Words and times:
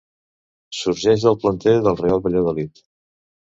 Sorgeix 0.77 1.27
del 1.27 1.37
planter 1.45 1.75
del 1.89 2.01
Real 2.01 2.25
Valladolid. 2.27 2.85